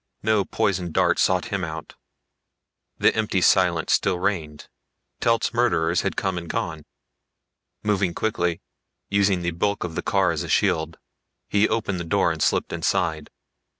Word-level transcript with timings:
No 0.23 0.43
poison 0.45 0.91
dart 0.91 1.19
sought 1.19 1.53
him 1.53 1.63
out; 1.63 1.93
the 2.97 3.15
empty 3.15 3.39
silence 3.39 3.93
still 3.93 4.17
reigned. 4.17 4.67
Telt's 5.19 5.53
murderers 5.53 6.01
had 6.01 6.17
come 6.17 6.39
and 6.39 6.49
gone. 6.49 6.85
Moving 7.83 8.15
quickly, 8.15 8.61
using 9.11 9.43
the 9.43 9.51
bulk 9.51 9.83
of 9.83 9.93
the 9.93 10.01
car 10.01 10.31
as 10.31 10.41
a 10.41 10.49
shield, 10.49 10.97
he 11.49 11.69
opened 11.69 11.99
the 11.99 12.03
door 12.03 12.31
and 12.31 12.41
slipped 12.41 12.73
inside. 12.73 13.29